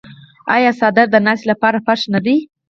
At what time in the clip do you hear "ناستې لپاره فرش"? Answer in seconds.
1.25-2.01